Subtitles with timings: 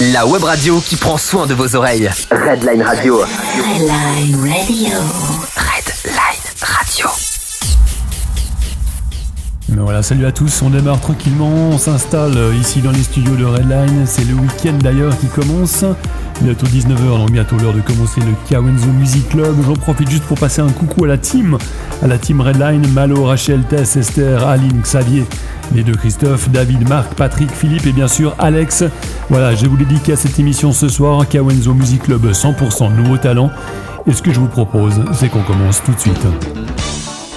[0.00, 2.10] La web radio qui prend soin de vos oreilles.
[2.30, 3.18] Redline Radio.
[3.18, 4.96] Redline Radio.
[5.58, 7.06] Redline Radio.
[9.68, 13.44] Mais voilà, salut à tous, on démarre tranquillement, on s'installe ici dans les studios de
[13.44, 15.84] Redline, c'est le week-end d'ailleurs qui commence,
[16.42, 20.38] bientôt 19h, donc bientôt l'heure de commencer le Kawenzo Music Club, j'en profite juste pour
[20.38, 21.58] passer un coucou à la team,
[22.02, 25.24] à la team Redline, Malo, Rachel, Tess, Esther, Aline, Xavier,
[25.74, 28.84] les deux Christophe, David, Marc, Patrick, Philippe et bien sûr Alex.
[29.28, 33.50] Voilà, je vous dédique à cette émission ce soir, Kawenzo Music Club 100% nouveau talent,
[34.06, 36.26] et ce que je vous propose, c'est qu'on commence tout de suite.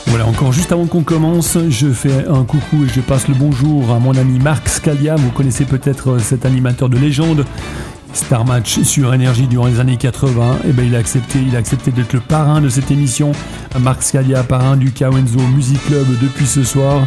[0.07, 3.91] Voilà, encore juste avant qu'on commence, je fais un coucou et je passe le bonjour
[3.91, 5.15] à mon ami Marc Scalia.
[5.15, 7.45] Vous connaissez peut-être cet animateur de légende.
[8.13, 11.59] Star Match sur Énergie durant les années 80, et ben il a accepté, il a
[11.59, 13.31] accepté d'être le parrain de cette émission.
[13.79, 17.05] Marc Scalia, parrain du Kawenzo Music Club depuis ce soir.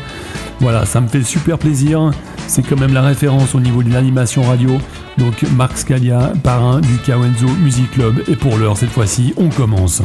[0.60, 2.10] Voilà, ça me fait super plaisir.
[2.48, 4.78] C'est quand même la référence au niveau de l'animation radio.
[5.18, 8.22] Donc Marc Scalia, parrain du Kawenzo Music Club.
[8.28, 10.02] Et pour l'heure, cette fois-ci, on commence.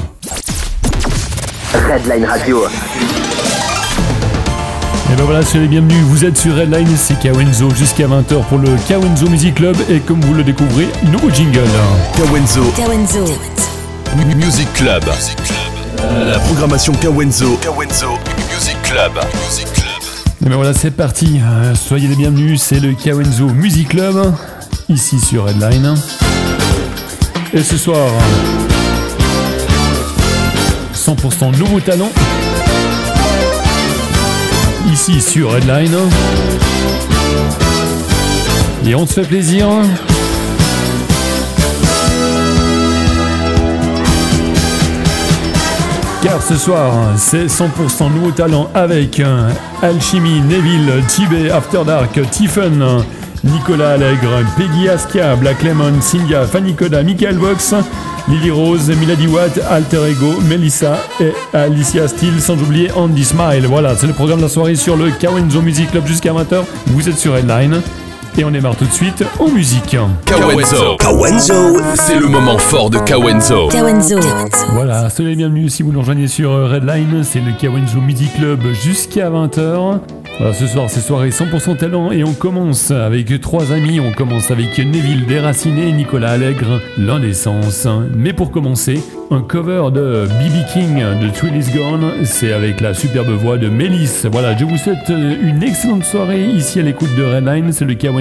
[1.74, 2.66] Redline Radio.
[5.12, 8.58] Et ben voilà, soyez les bienvenus, vous êtes sur Redline, c'est Kawenzo jusqu'à 20h pour
[8.60, 11.60] le Kawenzo Music Club et comme vous le découvrez, nouveau jingle.
[12.16, 13.26] Kawenzo Kawenzo.
[14.36, 15.04] Music Club.
[16.26, 17.58] La programmation Kawenzo.
[17.62, 18.18] Kawenzo
[18.54, 19.12] Music Club.
[19.48, 20.46] Music Club.
[20.46, 24.34] Et ben voilà, c'est parti, Euh, soyez les bienvenus, c'est le Kawenzo Music Club,
[24.88, 25.94] ici sur Redline.
[27.54, 28.08] Et ce soir,
[30.94, 32.10] 100% nouveau talent,
[34.92, 35.96] ici sur Redline.
[38.86, 39.68] Et on se fait plaisir.
[46.22, 49.50] Car ce soir, c'est 100% nouveau talent avec euh,
[49.82, 53.04] Alchimie, Neville, Tibet, After Dark, Tiffen,
[53.44, 57.74] Nicolas Allègre, Peggy Askia, Black Lemon, Cynthia, Fanny Koda, Michael Vox,
[58.28, 63.66] Lily Rose, Milady Watt, Alter Ego, Melissa et Alicia Steele, sans oublier Andy Smile.
[63.68, 66.64] Voilà, c'est le programme de la soirée sur le Kawenzo Music Club jusqu'à 20h.
[66.88, 67.82] Vous êtes sur Headline.
[68.38, 69.98] Et on démarre tout de suite aux musiques.
[70.26, 70.96] Kawenzo.
[70.98, 71.54] Kawenzo,
[71.96, 73.68] C'est le moment fort de Kawenzo.
[73.68, 74.20] Kawenzo.
[74.74, 78.34] Voilà, soyez les bienvenus si vous nous rejoignez sur euh, Redline, c'est le Kawenzo Music
[78.36, 80.00] Club jusqu'à 20h.
[80.40, 84.00] Voilà, ce soir, c'est soirée 100% talent et on commence avec trois amis.
[84.00, 87.86] On commence avec Neville Déraciné et Nicolas Allègre, l'indécence.
[88.16, 92.94] Mais pour commencer, un cover de BB King de Thrill is Gone, c'est avec la
[92.94, 94.26] superbe voix de Mélisse.
[94.32, 97.94] Voilà, je vous souhaite euh, une excellente soirée ici à l'écoute de Redline, c'est le
[97.94, 98.21] Kawenzo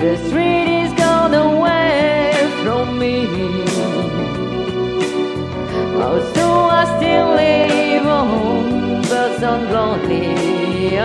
[0.00, 3.26] The street is gone away from me.
[6.02, 8.79] Oh, so I still live on, but
[9.40, 10.98] so lonely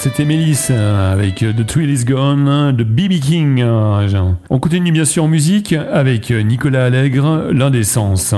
[0.00, 3.60] c'était Mélisse euh, avec euh, The Thrill Is Gone hein, de BB King.
[3.60, 8.34] Euh, On continue bien sûr en musique avec Nicolas Allègre, L'Indécence.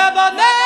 [0.00, 0.59] Lebanon.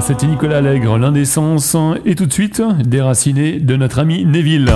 [0.00, 1.76] C'était Nicolas Allègre, l'indécence,
[2.06, 4.72] et tout de suite, déraciné de notre ami Neville.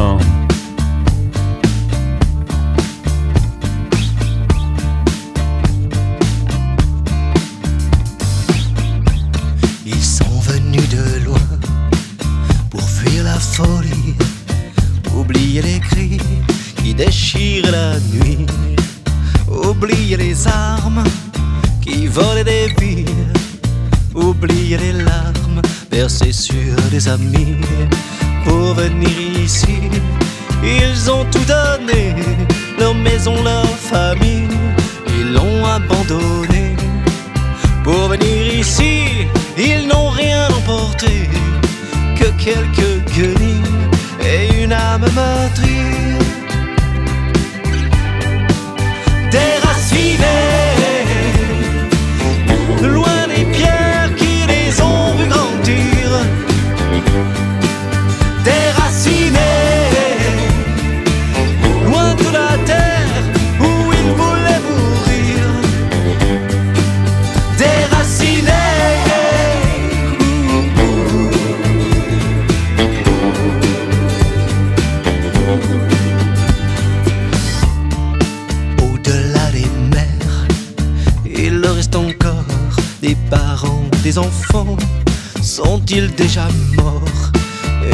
[85.95, 87.31] Déjà morts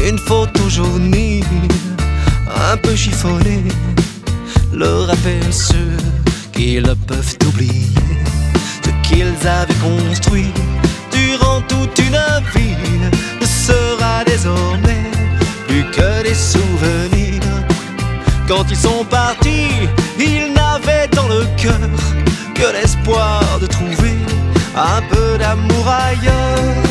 [0.08, 1.44] Une photo jaunie,
[2.72, 3.64] un peu chiffonnée,
[4.72, 5.98] leur rappelle ceux
[6.50, 7.92] qui le peuvent oublier.
[8.82, 10.50] Ce qu'ils avaient construit
[11.12, 12.18] durant toute une
[12.54, 12.74] vie
[13.38, 15.10] ne sera désormais
[15.68, 17.42] plus que des souvenirs.
[18.48, 19.72] Quand ils sont partis,
[20.18, 21.90] ils n'avaient dans le cœur
[22.54, 24.16] que l'espoir de trouver
[24.74, 26.89] un peu d'amour ailleurs.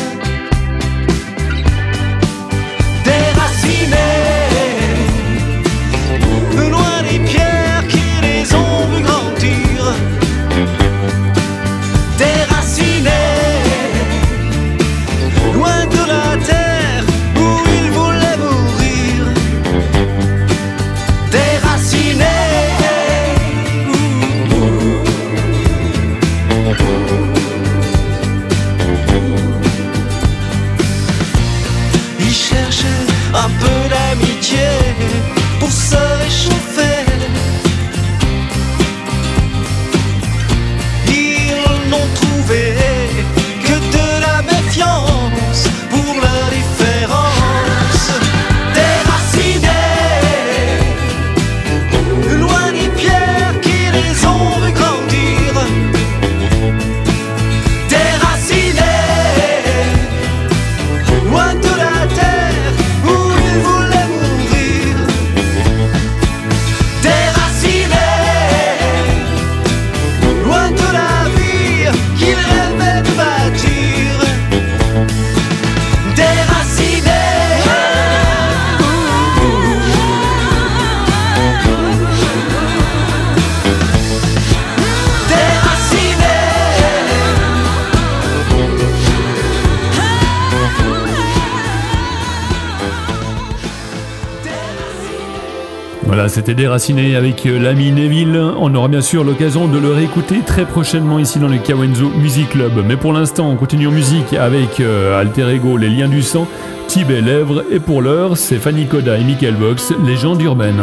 [96.40, 98.40] C'était Déraciné avec euh, l'ami Neville.
[98.58, 102.48] On aura bien sûr l'occasion de le réécouter très prochainement ici dans le Kawenzo Music
[102.48, 102.82] Club.
[102.86, 106.48] Mais pour l'instant, on continue en musique avec euh, Alter Ego, Les Liens du Sang,
[106.88, 107.62] Tibet Lèvres.
[107.70, 110.80] Et pour l'heure, c'est Fanny Koda et Michael Vox, Légende urbaine.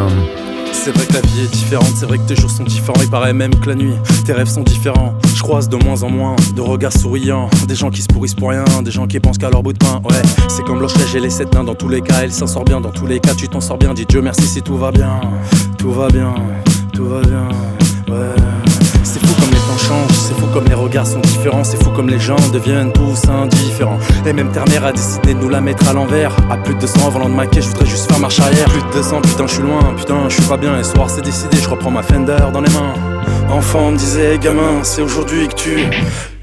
[0.72, 3.00] C'est vrai que la vie est différente, c'est vrai que tes jours sont différents.
[3.02, 3.94] Il paraît même que la nuit,
[4.24, 5.14] tes rêves sont différents.
[5.34, 7.50] Je croise de moins en moins de regards souriants.
[7.66, 9.78] Des gens qui se pourrissent pour rien, des gens qui pensent qu'à leur bout de
[9.78, 10.00] pain.
[10.04, 11.64] Ouais, c'est comme Blanche-Neige et les sept nains.
[11.64, 12.80] Dans tous les cas, elle s'en sort bien.
[12.80, 13.94] Dans tous les cas, tu t'en sors bien.
[13.94, 15.20] Dis Dieu merci si tout va bien.
[15.76, 16.34] Tout va bien,
[16.92, 17.48] tout va bien.
[18.08, 18.57] Ouais.
[19.02, 21.90] C'est fou comme les temps changent, c'est fou comme les regards sont différents, c'est fou
[21.90, 23.98] comme les gens deviennent tous indifférents.
[24.26, 26.36] Et même Terre-Mère a décidé de nous la mettre à l'envers.
[26.50, 28.66] À plus de 200 avant de maquer, je voudrais juste faire marche arrière.
[28.66, 30.78] Plus de 200, putain, je suis loin, putain, je suis pas bien.
[30.78, 32.94] Et ce soir, c'est décidé, je reprends ma Fender dans les mains.
[33.50, 35.78] Enfant, me disait, gamin, c'est aujourd'hui que tu.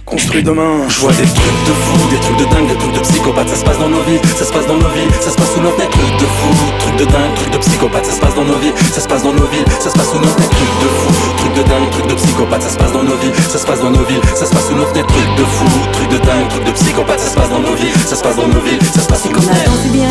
[0.05, 2.99] Construis demain, je vois des trucs de fou, des trucs de dingue, des trucs de
[2.99, 5.35] psychopathe, ça se passe dans nos vies, ça se passe dans nos vies, ça se
[5.35, 8.19] passe sous nos fenêtres, trucs de fou, trucs de dingue, trucs de psychopathe, ça se
[8.21, 10.27] passe dans nos vies, ça se passe dans nos villes, ça se passe sous nos
[10.29, 13.17] fenêtres, trucs de fou, trucs de dingue, trucs de psychopathe, ça se passe dans nos
[13.17, 15.45] vies, ça se passe dans nos villes, ça se passe sous nos fenêtres, trucs de
[15.57, 18.21] fou, trucs de dingue, trucs de psychopathe, ça se passe dans nos vies, ça se
[18.21, 19.71] passe dans nos villes, ça se passe sous nos On fenêtres.
[19.71, 20.09] dansé bien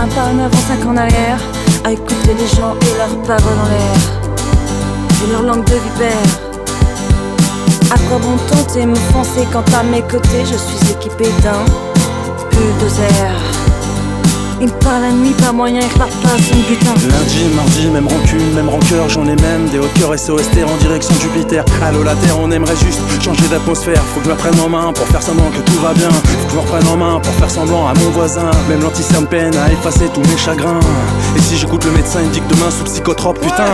[0.00, 1.38] un pas en avant, cinq en arrière,
[1.84, 4.00] à écouter les gens et leurs paroles en l'air,
[5.22, 6.49] et leur langue de vipère.
[7.92, 11.64] À quoi bon tenter m'offenser quand à mes côtés je suis équipé d'un
[12.52, 13.34] bulldozer
[14.62, 16.92] Il parle la nuit, pas moyen, repart pas son butin.
[17.08, 21.14] Lundi, mardi, même rancune, même rancœur, j'en ai même des hauts cœurs SOST en direction
[21.18, 21.64] Jupiter.
[21.82, 24.02] Allô la Terre, on aimerait juste changer d'atmosphère.
[24.12, 26.10] Faut que je me prenne en main pour faire semblant que tout va bien.
[26.10, 28.50] Faut que je me en main pour faire semblant à mon voisin.
[28.68, 30.80] Même l'anticerne peine à effacer tous mes chagrins.
[31.36, 33.64] Et si j'écoute le médecin, il dit que demain sous psychotrope, putain,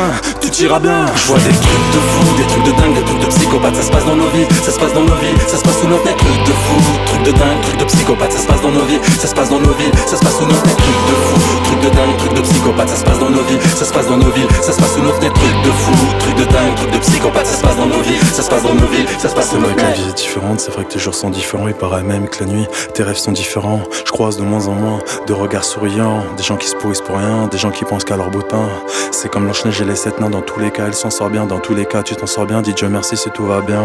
[0.41, 1.07] tu t'iras bien.
[1.17, 3.75] Je vois des trucs de fou, des trucs de dingue, des trucs de psychopathe.
[3.75, 5.81] Ça se passe dans nos vies, ça se passe dans nos vies, ça se passe
[5.81, 6.17] sous nos têtes.
[6.17, 8.33] Trucs de fou, trucs de dingue, trucs de psychopathe.
[8.33, 10.39] Ça se passe dans nos vies, ça se passe dans nos vies, ça se passe
[10.39, 10.76] sous nos têtes.
[10.77, 12.89] Trucs de fou, trucs de dingue, trucs de psychopathe.
[12.89, 14.95] Ça se passe dans nos vies, ça se passe dans nos villes, ça se passe
[14.95, 15.35] sous nos fenêtres.
[15.35, 17.47] Trucs de fou, trucs de dingue, trucs de psychopathe.
[17.47, 19.51] Ça se passe dans nos vies, ça se passe dans nos villes, ça se passe
[19.51, 20.03] sous C'est nos vrai que la fenêtres.
[20.03, 22.51] vie est différente, c'est vrai que tes jours sont différents, il paraît même que la
[22.51, 23.81] nuit, tes rêves sont différents.
[24.05, 27.17] Je croise de moins en moins de regards souriants, des gens qui se pourrissent pour
[27.17, 28.69] rien, des gens qui pensent qu'à leur bout de pain.
[29.13, 31.47] C'est comme Blanche-Neige et les sept nains, dans tous les cas, elle s'en sort bien,
[31.47, 33.83] dans tous les cas, tu t'en sors bien, dis Dieu merci si tout va bien.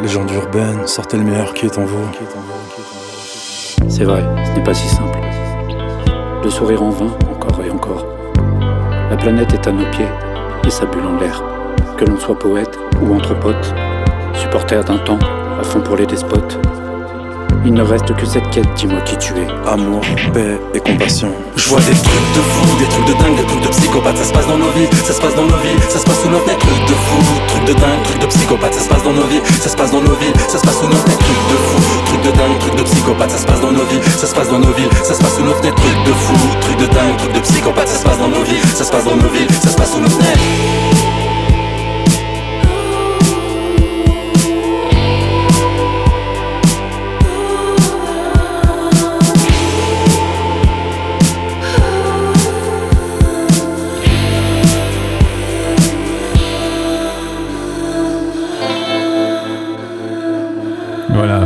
[0.00, 2.06] Les gens d'urbaine, sortez le meilleur qui est en vous.
[3.88, 5.18] C'est vrai, ce n'est pas si simple.
[6.42, 8.04] Le sourire en vain, encore et encore.
[9.10, 10.08] La planète est à nos pieds
[10.66, 11.40] et sa bulle en l'air.
[11.96, 13.72] Que l'on soit poète ou entre potes,
[14.34, 15.20] supporter d'un temps,
[15.60, 16.58] à fond pour les despotes.
[17.64, 19.46] Il ne reste que cette quête, dis-moi qui tu es.
[19.70, 20.00] Amour,
[20.34, 21.30] paix et compassion.
[21.54, 24.16] Je vois des trucs de fou, des trucs de dingue, des trucs de psychopathe.
[24.16, 26.22] Ça se passe dans nos vies, ça se passe dans nos vies, ça se passe
[26.22, 26.58] sous nos têtes.
[26.58, 28.74] Trucs de fou, trucs de dingue, trucs de psychopathe.
[28.74, 30.78] Ça se passe dans nos vies, ça se passe dans nos vies, ça se passe
[30.80, 31.18] sous nos têtes.
[31.22, 33.30] Trucs de fou, trucs de dingue, trucs de psychopathe.
[33.30, 35.34] Ça se passe dans nos vies, ça se passe dans nos villes, ça se passe
[35.36, 35.76] sous nos fenêtres.
[35.78, 37.88] Trucs de fou, trucs de dingue, trucs de psychopathe.
[37.88, 39.92] Ça se passe dans nos vies, ça se passe dans nos villes, ça se passe
[39.92, 41.01] sous nos fenêtres.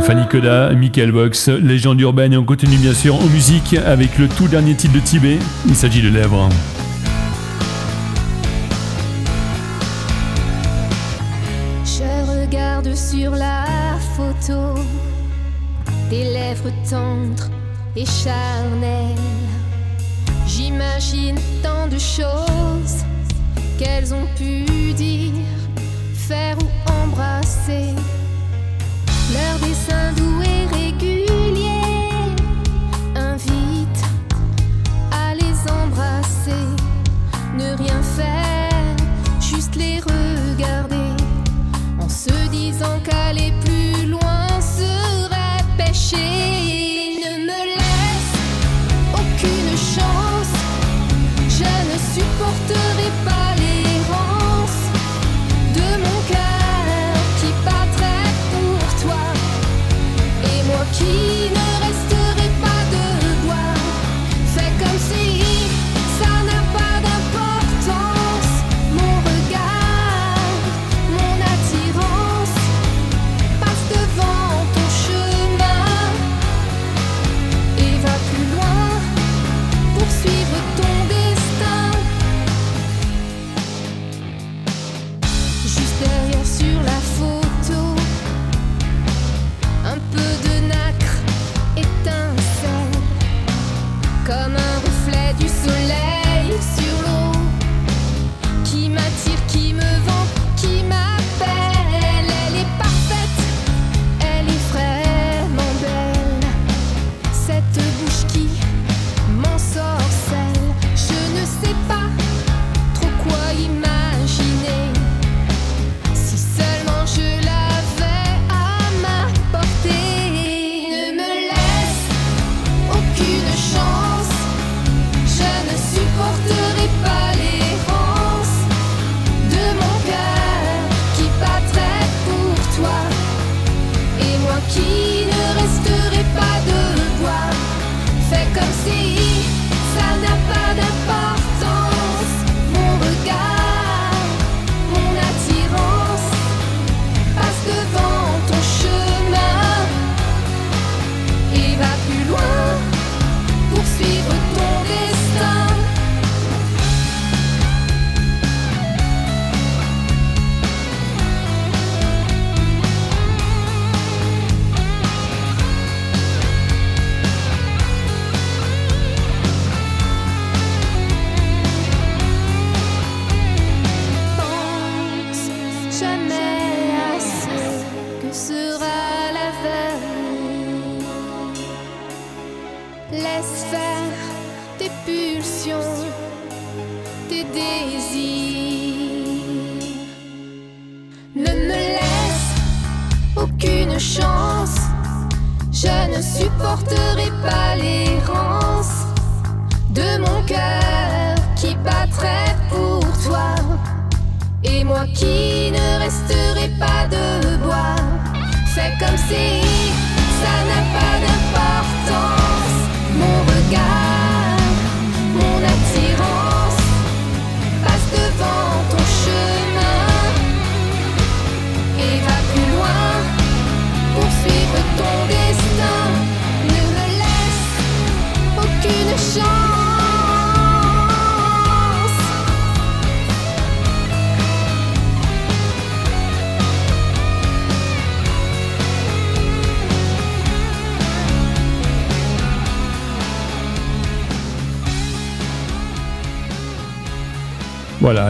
[0.07, 4.29] Fanny Koda, Michael Box, légende urbaine et on continue bien sûr en musique avec le
[4.29, 5.37] tout dernier titre de Tibet.
[5.67, 6.47] Il s'agit de Lèvres.
[11.83, 13.65] Je regarde sur la
[14.15, 14.79] photo
[16.09, 17.49] des lèvres tendres
[17.97, 19.17] et charnelles.
[20.47, 23.03] J'imagine tant de choses
[23.77, 25.33] qu'elles ont pu dire,
[26.13, 27.93] faire ou embrasser.
[41.99, 46.66] En se disant qu'aller plus loin serait péché.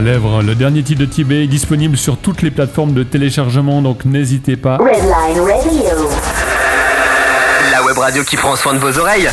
[0.01, 0.41] lèvres.
[0.41, 4.55] Le dernier titre de Tibet est disponible sur toutes les plateformes de téléchargement, donc n'hésitez
[4.55, 4.77] pas.
[4.77, 6.09] Redline Radio.
[7.71, 9.29] La web radio qui prend soin de vos oreilles.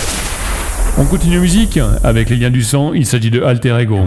[0.97, 4.05] On continue musique avec les liens du sang, il s'agit de Alter Ego.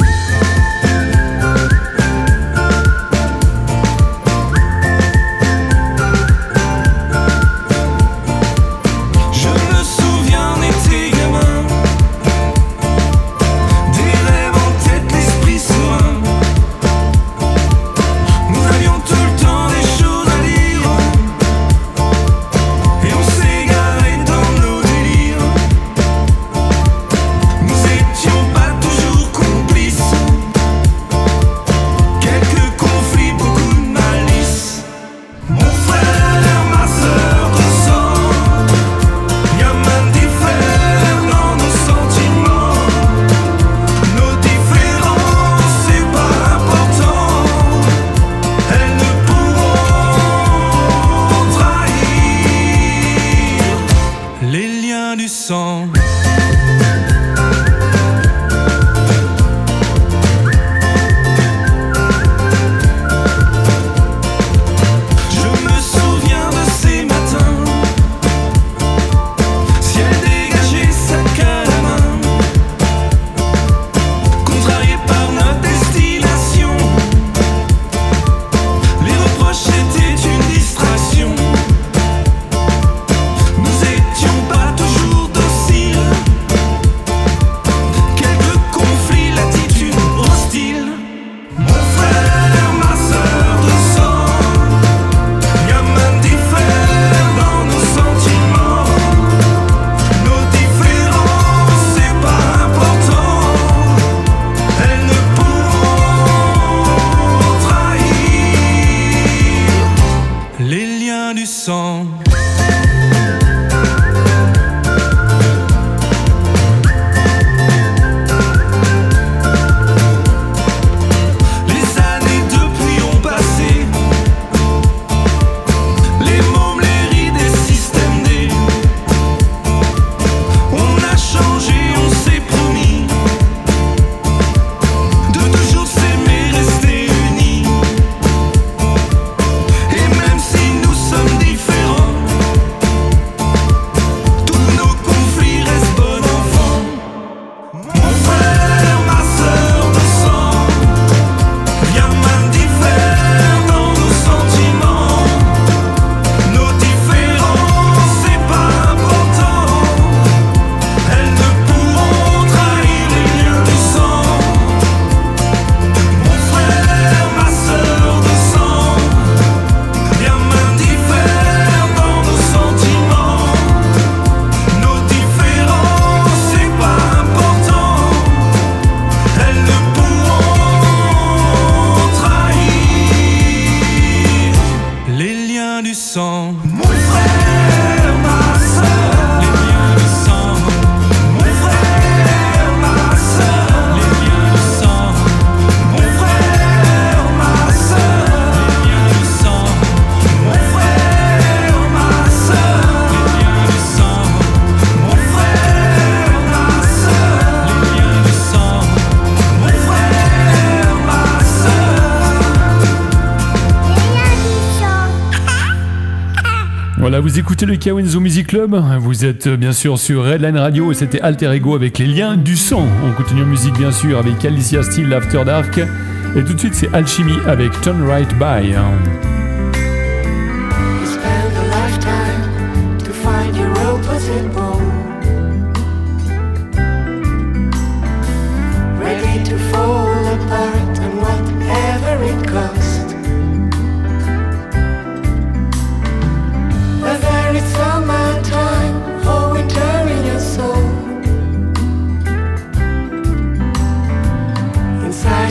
[217.21, 221.19] Vous écoutez le Kawenzo Music Club, vous êtes bien sûr sur Redline Radio et c'était
[221.21, 222.85] Alter Ego avec les liens du sang.
[223.05, 226.75] On continue en musique bien sûr avec Alicia Steele After Dark et tout de suite
[226.75, 229.26] c'est Alchemy avec Turn Right By.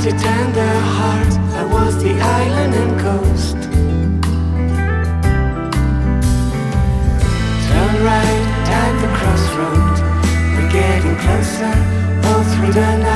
[0.07, 3.57] it tender heart I was the island and coast.
[7.67, 8.45] Turn right
[8.83, 9.97] at the crossroad
[10.55, 11.75] We're getting closer
[12.29, 13.16] all through the night.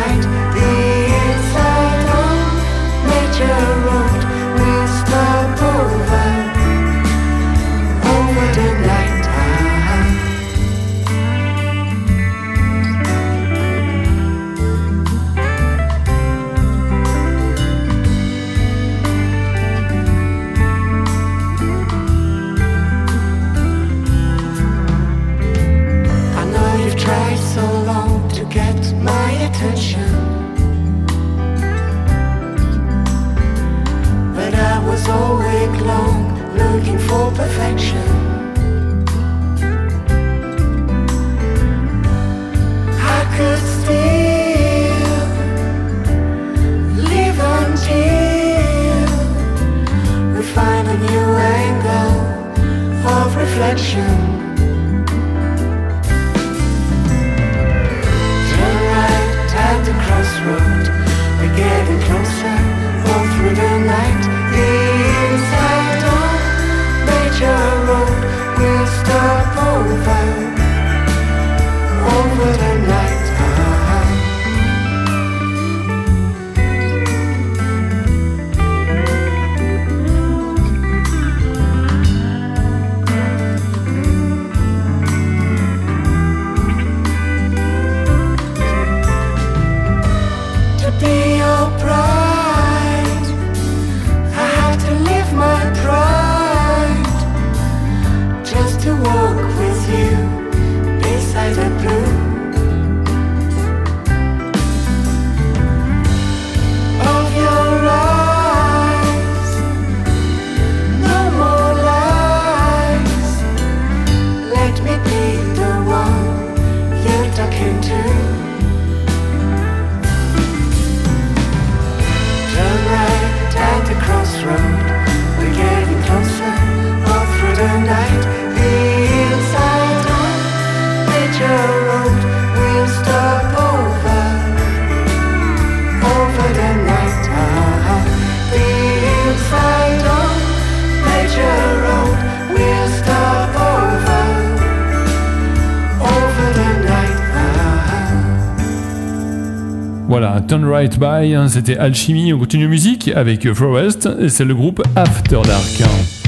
[150.98, 156.19] By, hein, c'était Alchemy, on continue musique avec Forest, et c'est le groupe After Dark.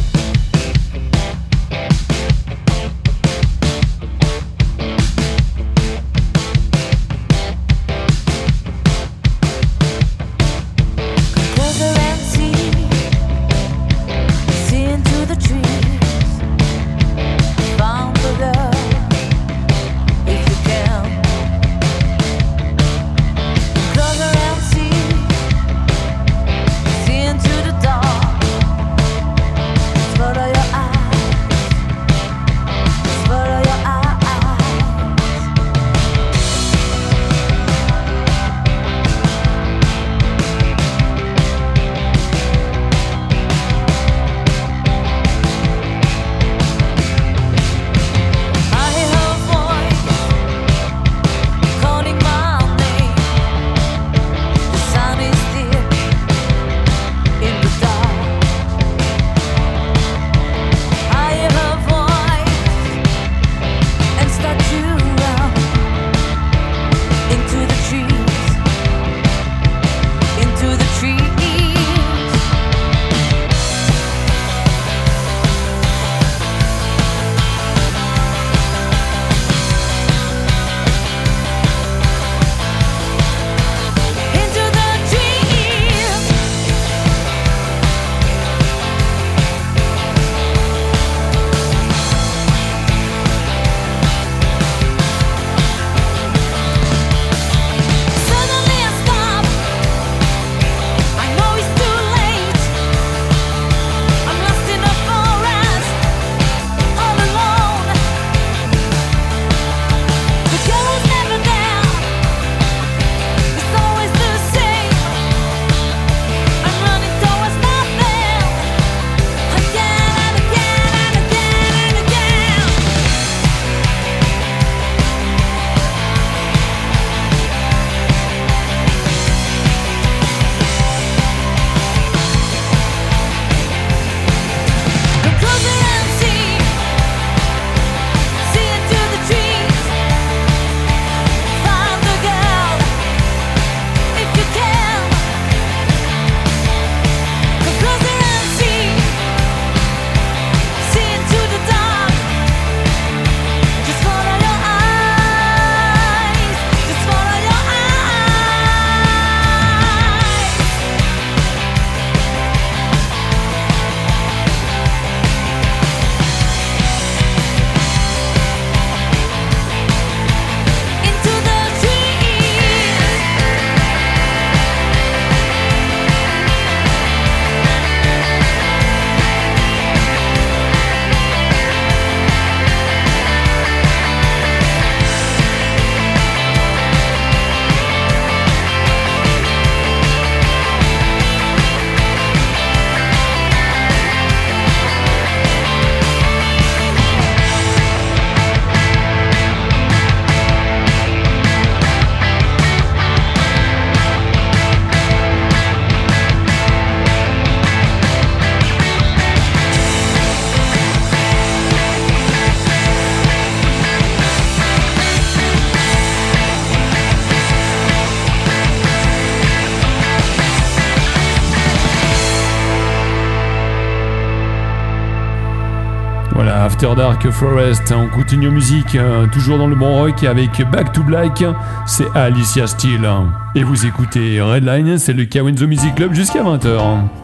[226.83, 227.95] Dark Forest.
[227.97, 231.45] On continue musique, euh, toujours dans le bon rock avec Back to Black,
[231.87, 233.09] c'est Alicia Steele.
[233.55, 237.22] Et vous écoutez Redline, c'est le Kawenzo Music Club jusqu'à 20h.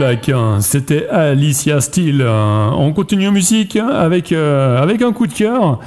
[0.00, 2.26] Black, c'était Alicia Steele.
[2.26, 5.78] On continue en musique avec, euh, avec un coup de cœur.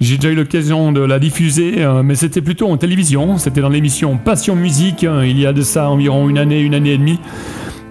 [0.00, 3.38] J'ai déjà eu l'occasion de la diffuser, euh, mais c'était plutôt en télévision.
[3.38, 6.94] C'était dans l'émission Passion Musique, il y a de ça environ une année, une année
[6.94, 7.20] et demie.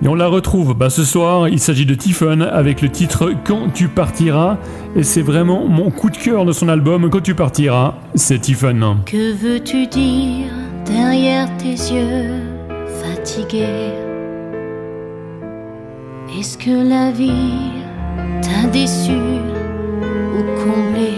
[0.03, 1.47] Et on la retrouve bah, ce soir.
[1.47, 4.57] Il s'agit de Tiffon avec le titre Quand tu partiras.
[4.97, 7.93] Et c'est vraiment mon coup de cœur de son album Quand tu partiras.
[8.15, 8.97] C'est Tiffon.
[9.05, 10.51] Que veux-tu dire
[10.85, 12.41] derrière tes yeux
[13.01, 14.06] fatigués
[16.35, 17.71] est-ce que la vie
[18.41, 19.11] t'a déçu
[20.35, 21.13] ou comblé?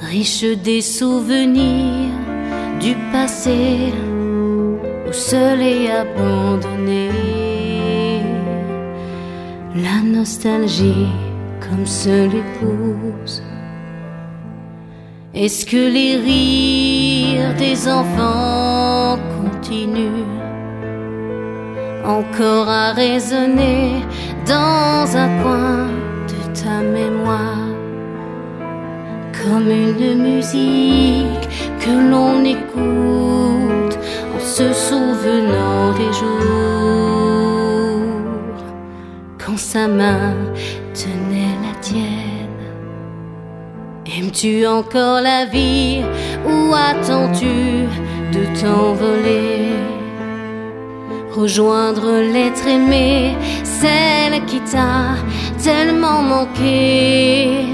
[0.00, 2.10] Riche des souvenirs
[2.80, 3.92] du passé
[5.06, 7.10] ou seul et abandonné.
[9.74, 11.08] La nostalgie
[11.60, 13.42] comme seule épouse.
[15.34, 20.47] Est-ce que les rires des enfants continuent?
[22.08, 24.02] Encore à résonner
[24.46, 25.88] dans un coin
[26.26, 27.68] de ta mémoire
[29.42, 31.48] comme une musique
[31.78, 33.98] que l'on écoute
[34.34, 36.48] en se souvenant des jours
[39.38, 40.34] quand sa main
[40.94, 42.64] tenait la tienne.
[44.06, 46.02] Aimes-tu encore la vie
[46.46, 47.86] ou attends-tu
[48.32, 49.97] de t'envoler?
[51.38, 55.14] Rejoindre l'être aimé, celle qui t'a
[55.62, 57.64] tellement manqué.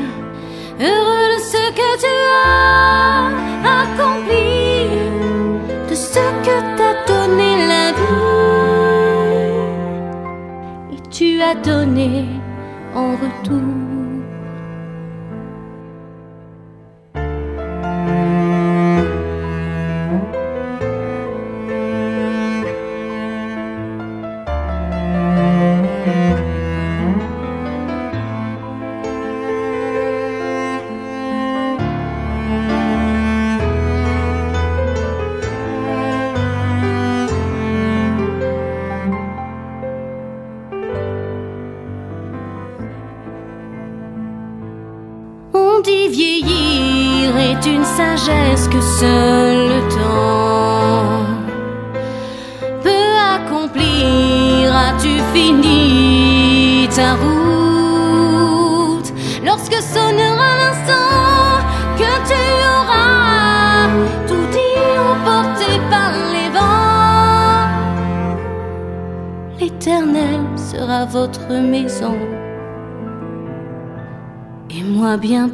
[0.78, 2.14] Heureux de ce que tu
[2.46, 3.30] as
[3.80, 4.90] accompli,
[5.88, 8.28] de ce que t'a donné la vie.
[10.92, 12.26] Et tu as donné
[12.94, 13.83] en retour.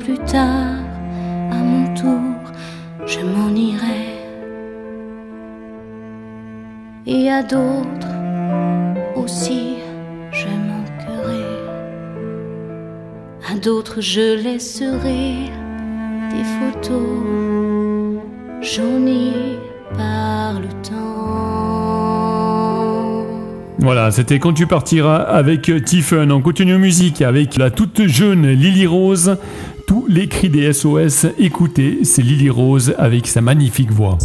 [0.00, 0.78] Plus tard,
[1.50, 2.52] à mon tour,
[3.06, 4.06] je m'en irai.
[7.06, 8.16] Et à d'autres
[9.16, 9.76] aussi,
[10.32, 11.44] je manquerai.
[13.52, 15.50] À d'autres, je laisserai
[16.30, 18.20] des photos
[18.62, 19.58] jaunies
[19.96, 21.10] par le temps.
[23.78, 26.30] Voilà, c'était Quand tu partiras avec Tiffen.
[26.30, 29.38] On continue musique avec la toute jeune Lily Rose.
[29.90, 34.18] Tous les cris des SOS, écoutez, c'est Lily Rose avec sa magnifique voix.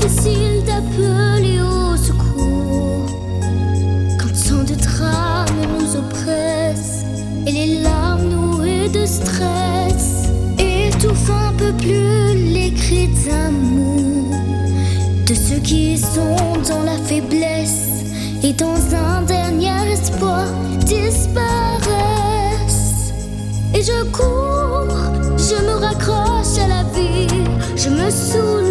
[0.00, 3.06] Difficile d'appeler au secours
[4.18, 5.46] Quand tant de drames
[5.78, 7.04] nous oppressent
[7.46, 14.34] Et les larmes nouées de stress Étouffent un peu plus les cris d'amour
[15.26, 16.36] De ceux qui sont
[16.66, 18.02] dans la faiblesse
[18.42, 20.46] Et dans un dernier espoir
[20.86, 21.20] disparaissent
[23.74, 24.96] Et je cours,
[25.36, 27.28] je me raccroche à la vie
[27.76, 28.69] Je me saoule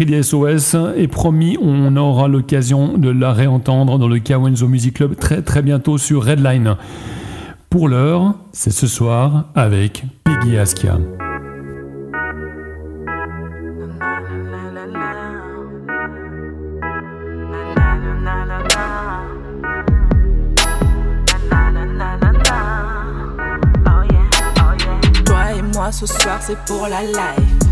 [0.00, 5.16] Des SOS et promis, on aura l'occasion de la réentendre dans le Kawenzo Music Club
[5.16, 6.76] très très bientôt sur Redline.
[7.70, 10.98] Pour l'heure, c'est ce soir avec Peggy Askia.
[25.24, 27.64] Toi et moi ce soir c'est pour la life.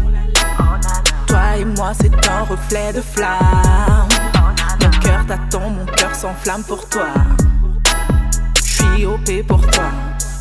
[1.33, 4.07] Toi et moi c'est un reflet de flamme.
[4.83, 7.07] Mon cœur t'attend, mon cœur s'enflamme pour toi.
[8.55, 9.85] Je suis OP pour toi.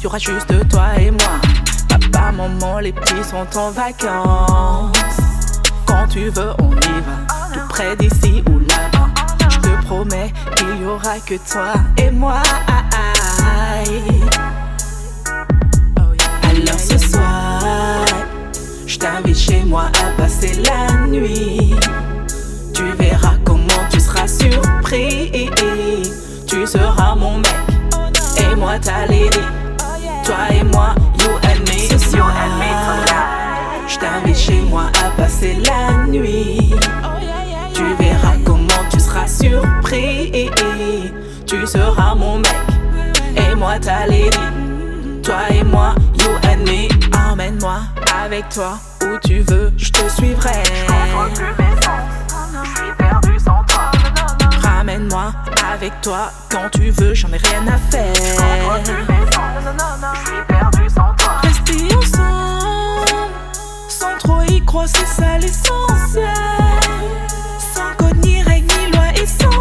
[0.03, 1.39] Y aura juste toi et moi.
[1.87, 4.97] Papa, maman, les petits sont en vacances.
[5.85, 7.53] Quand tu veux, on y va.
[7.53, 9.07] Tout près d'ici ou là-bas.
[9.49, 12.41] Je te promets qu'il y aura que toi et moi.
[13.47, 14.50] Alors
[19.01, 21.73] t'invite chez moi à passer la nuit.
[22.71, 25.49] Tu verras comment tu seras surpris.
[26.47, 27.55] Tu seras mon mec
[28.37, 29.39] et moi ta lady.
[30.23, 31.97] Toi et moi, you and me.
[31.97, 32.31] Ce soir,
[33.87, 36.75] je t'invite chez moi à passer la nuit.
[37.73, 40.51] Tu verras comment tu seras surpris.
[41.47, 42.55] Tu seras mon mec
[43.35, 44.37] et moi ta lady.
[45.23, 45.95] Toi et moi,
[48.23, 50.63] avec toi où tu veux, je te suivrai.
[52.97, 53.91] Perdu sans toi.
[54.61, 55.33] Ramène-moi
[55.73, 58.13] avec toi quand tu veux, j'en ai rien à faire.
[58.15, 58.21] Je
[60.19, 61.41] suis perdu sans toi.
[61.97, 63.31] Ensemble,
[63.89, 66.29] sans trop y croire, c'est ça l'essentiel.
[67.73, 69.60] Sans code ni règle ni loi et sans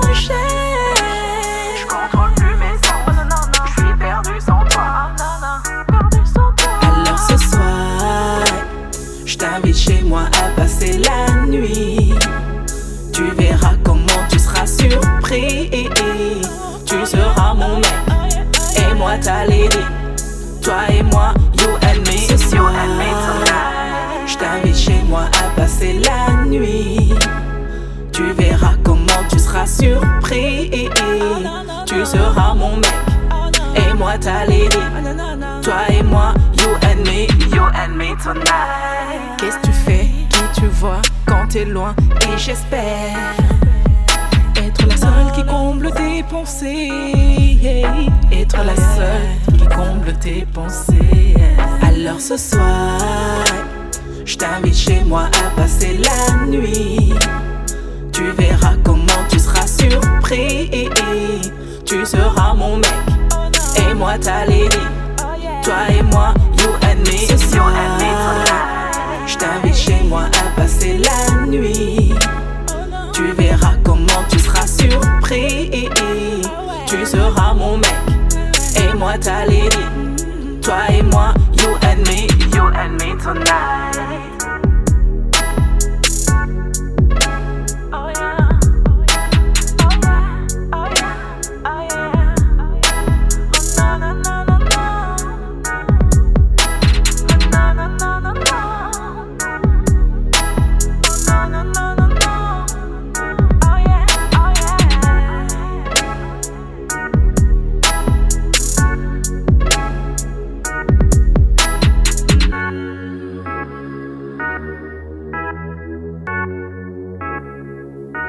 [15.31, 17.95] Tu seras mon mec
[18.77, 19.79] et moi ta lady.
[20.61, 22.19] Toi et moi, you and me.
[22.29, 22.73] Ce soir,
[24.27, 27.15] je t'invite chez moi à passer la nuit.
[28.13, 30.91] Tu verras comment tu seras surpris.
[31.87, 32.93] Tu seras mon mec
[33.77, 34.79] et moi ta lady.
[35.63, 39.39] Toi et moi, you and me, you and me tonight.
[39.39, 41.01] Qu'est-ce que tu fais, qui tu vois?
[41.25, 43.37] Quand t'es loin et j'espère
[44.81, 46.89] être la seule qui comble tes pensées.
[48.33, 51.35] Être la seule qui comble tes pensées.
[51.83, 52.99] Alors ce soir,
[54.25, 57.13] Je t'invite chez moi à passer la nuit.
[58.13, 60.89] Tu verras comment tu seras surpris.
[61.85, 62.95] Tu seras mon mec
[63.77, 64.79] et moi ta lady.
[65.63, 67.21] Toi et moi, you and me.
[69.27, 72.00] Je t'invite chez moi à passer la nuit.
[75.31, 77.95] Tu seras mon mec
[78.75, 79.79] et moi ta lady.
[80.61, 84.20] Toi et moi, you and me, you and me tonight.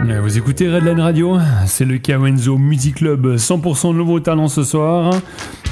[0.04, 1.38] Vous écoutez Redline Radio,
[1.68, 5.14] c'est le Kawenzo Music Club, 100% nouveau talent ce soir.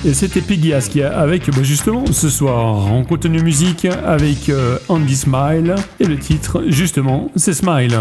[0.06, 5.16] Et c'était Piggy qui avec bah, justement ce soir en contenu musique avec euh, Andy
[5.16, 7.98] Smile et le titre justement c'est Smile.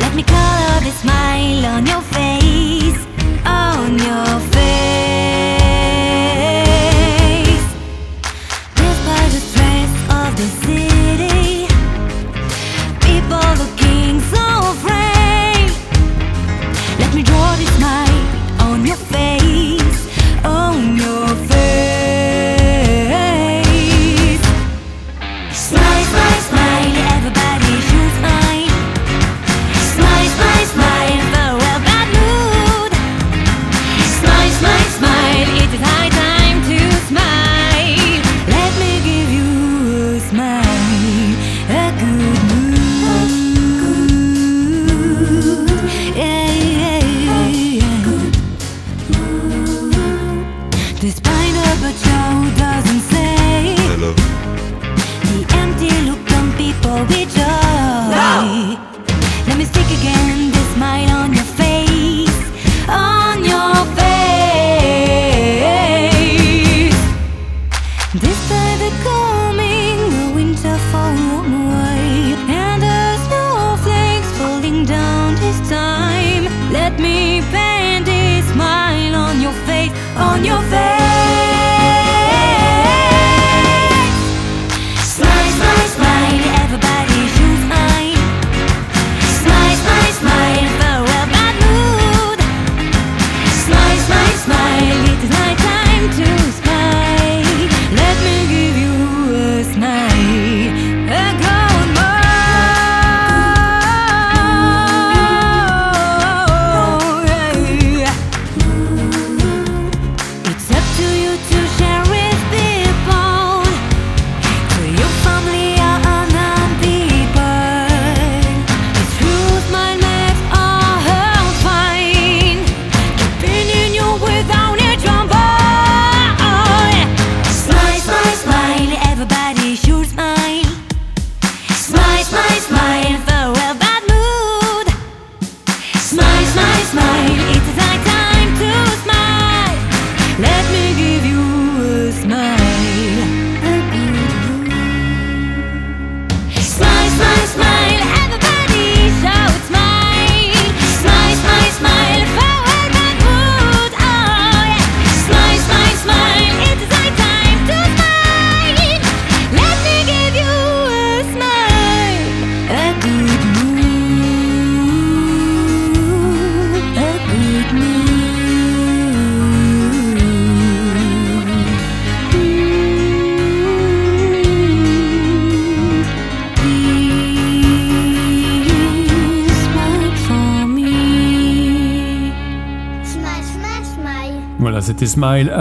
[0.00, 3.06] Let me color the smile on your face,
[3.46, 4.93] on your face.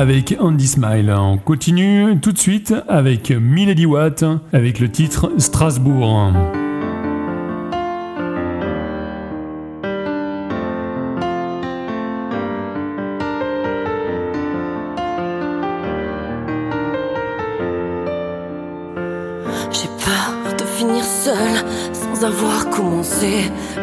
[0.04, 1.16] Avec Andy Smile.
[1.18, 6.34] On continue tout de suite avec Milady Watt avec le titre Strasbourg.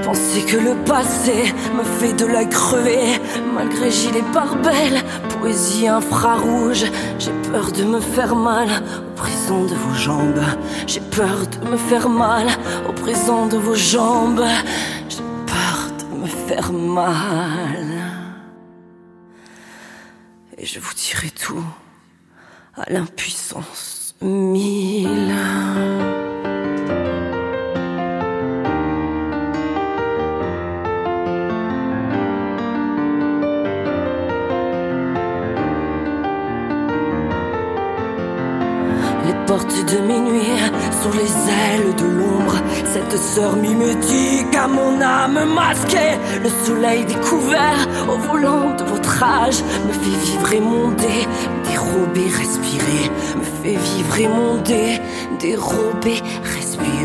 [0.05, 3.21] Penser que le passé me fait de la crever.
[3.55, 5.03] Malgré gilet pare-belle,
[5.39, 6.85] poésie infrarouge.
[7.19, 10.43] J'ai peur de me faire mal au présent de vos jambes.
[10.87, 12.49] J'ai peur de me faire mal
[12.89, 14.45] au présent de vos jambes.
[15.09, 17.87] J'ai peur de me faire mal.
[20.59, 21.65] Et je vous dirai tout
[22.77, 25.35] à l'impuissance mille.
[39.51, 40.61] Portes de minuit
[41.03, 42.55] sur les ailes de l'ombre.
[42.85, 46.15] Cette sœur mimétique à mon âme masquée.
[46.41, 51.27] Le soleil découvert au volant de votre âge me fait vivre et monter,
[51.65, 53.11] dérober, respirer.
[53.37, 55.01] Me fait vivre et monter,
[55.41, 57.01] dérober, respirer.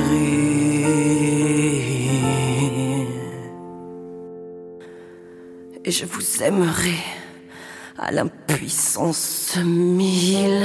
[5.84, 7.00] Et je vous aimerai
[7.98, 10.64] à l'impuissance mille.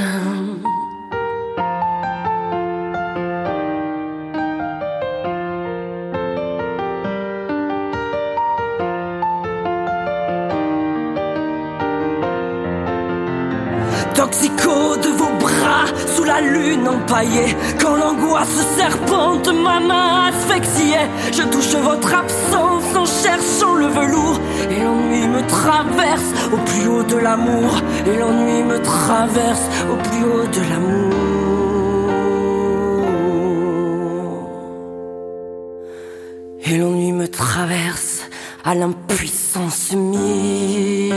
[14.20, 21.42] Toxico de vos bras sous la lune empaillée Quand l'angoisse serpente ma main asphyxiée Je
[21.44, 24.38] touche votre absence en cherchant le velours.
[24.70, 27.80] Et l'ennui me traverse au plus haut de l'amour.
[28.06, 31.14] Et l'ennui me traverse au plus haut de l'amour.
[36.66, 38.20] Et l'ennui me traverse
[38.64, 41.14] à l'impuissance mille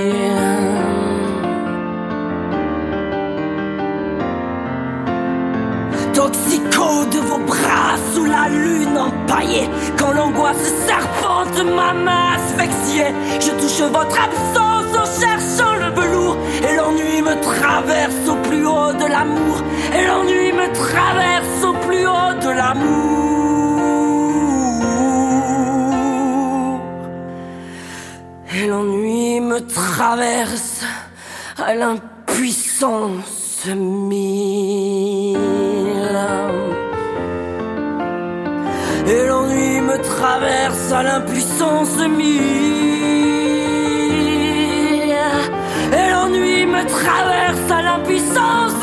[6.13, 9.69] Toxico de vos bras sous la lune empaillée.
[9.97, 16.37] Quand l'angoisse serpente ma main asphyxiée Je touche votre absence en cherchant le velours.
[16.67, 19.57] Et l'ennui me traverse au plus haut de l'amour.
[19.97, 23.13] Et l'ennui me traverse au plus haut de l'amour.
[28.55, 30.81] Et l'ennui me traverse
[31.57, 34.92] à l'impuissance mille
[40.23, 42.41] traverse à l'impuissance mille.
[45.99, 48.82] Et l'ennui me traverse à l'impuissance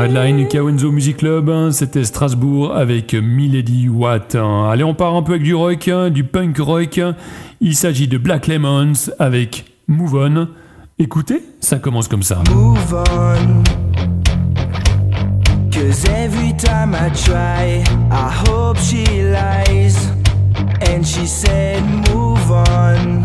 [0.00, 4.34] Redline, Kawenzo Music Club, hein, c'était Strasbourg avec Milady Watt.
[4.34, 4.68] hein.
[4.70, 7.00] Allez, on part un peu avec du rock, hein, du punk rock.
[7.60, 10.48] Il s'agit de Black Lemons avec Move On.
[10.98, 12.42] Écoutez, ça commence comme ça.
[12.50, 13.62] move on.
[15.70, 20.08] Cause every time I try, I hope she lies.
[20.88, 23.22] And she said, move on.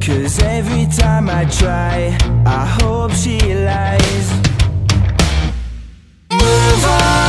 [0.00, 4.43] Cause every time I try, I hope she lies.
[6.74, 7.23] Move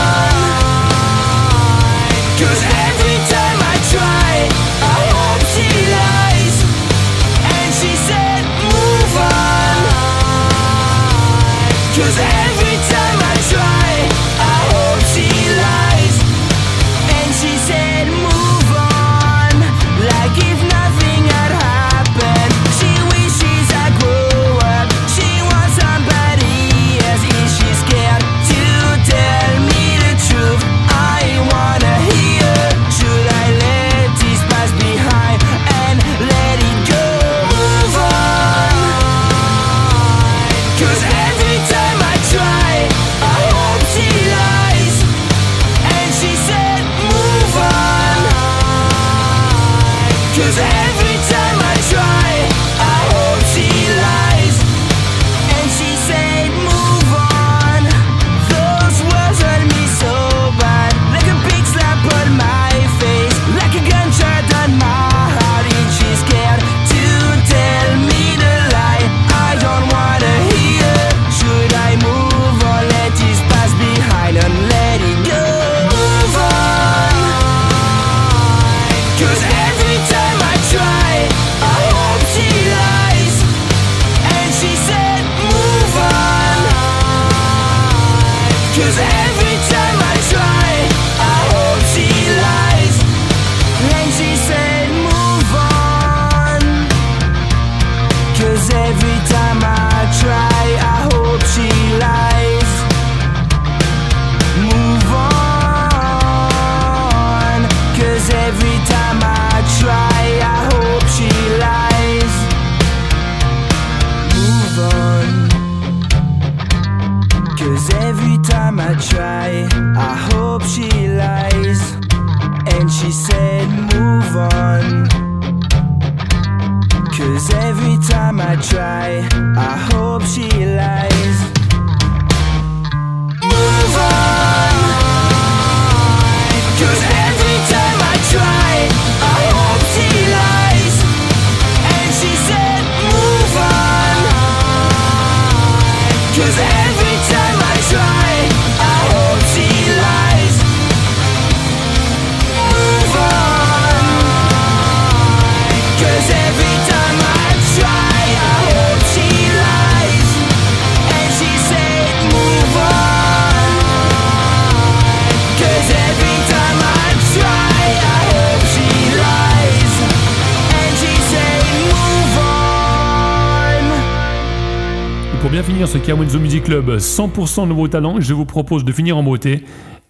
[176.05, 179.63] Kawenzo Music Club 100% nouveau talent, je vous propose de finir en beauté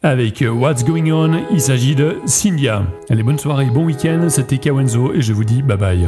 [0.04, 1.40] avec What's Going On.
[1.54, 2.84] Il s'agit de Cynthia.
[3.10, 4.28] Allez, bonne soirée, bon week-end.
[4.28, 6.06] C'était Kawenzo et je vous dis bye bye.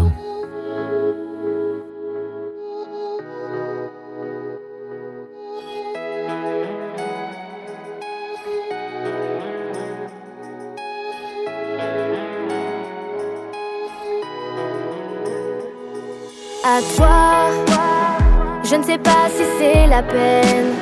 [18.70, 20.74] Je ne sais pas si c'est la peine.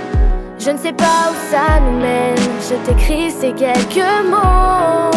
[0.58, 2.36] Je ne sais pas où ça nous mène.
[2.68, 5.12] Je t'écris ces quelques mots.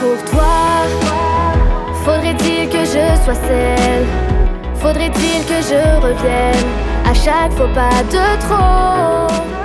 [0.00, 0.56] Pour toi,
[2.04, 4.06] faudrait-il que je sois celle
[4.74, 6.68] Faudrait-il que je revienne
[7.04, 9.57] à chaque faux pas de trop?